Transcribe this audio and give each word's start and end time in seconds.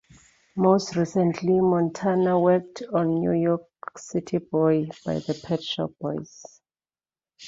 Most 0.55 0.95
recently, 0.95 1.59
Montana 1.61 2.39
worked 2.39 2.81
on 2.91 3.19
"New 3.19 3.33
York 3.33 3.67
City 3.97 4.39
Boy" 4.39 4.87
by 5.05 5.19
the 5.19 5.39
Pet 5.47 5.61
Shop 5.61 5.91
Boys. 6.01 6.43